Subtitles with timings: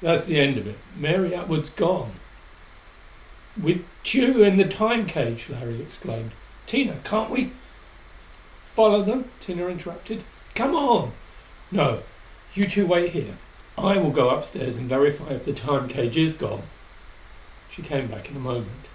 [0.00, 0.78] "That's the end of it.
[0.96, 2.12] Mary Atwood's gone"
[3.62, 6.30] "With Tugh in the Time cage!" Larry exclaimed.
[6.66, 7.52] "Tina, can't we"
[8.74, 10.24] "Follow them?" Tina interrupted.
[10.54, 11.12] "Come on!
[11.70, 12.02] No
[12.54, 13.36] you two wait here.
[13.76, 16.62] I will go upstairs and verify if the Time cage is gone."
[17.70, 18.86] She came back in a moment.